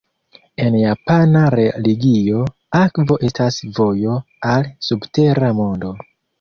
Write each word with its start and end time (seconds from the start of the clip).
En 0.63 0.77
japana 0.83 1.43
religio, 1.55 2.41
akvo 2.81 3.19
estas 3.29 3.61
vojo 3.79 4.19
al 4.55 4.69
subtera 4.91 5.57
mondo. 5.63 5.97